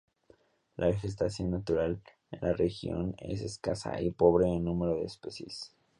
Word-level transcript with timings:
La 0.77 0.87
vegetación 0.87 1.51
natural 1.51 2.01
en 2.31 2.39
la 2.41 2.53
región 2.53 3.13
es 3.19 3.41
escasa 3.41 4.01
y 4.01 4.09
pobre 4.09 4.47
en 4.47 4.63
número 4.63 4.95
de 4.95 5.03
especies. 5.05 5.75